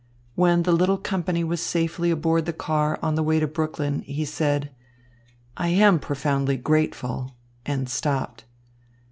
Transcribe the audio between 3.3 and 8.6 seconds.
to Brooklyn, he said: "I am profoundly grateful" and stopped.